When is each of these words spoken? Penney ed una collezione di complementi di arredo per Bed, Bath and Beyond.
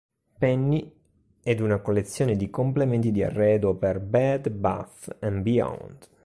Penney 0.39 0.91
ed 1.43 1.59
una 1.59 1.77
collezione 1.77 2.35
di 2.35 2.49
complementi 2.49 3.11
di 3.11 3.21
arredo 3.21 3.75
per 3.75 3.99
Bed, 3.99 4.49
Bath 4.49 5.15
and 5.19 5.41
Beyond. 5.43 6.07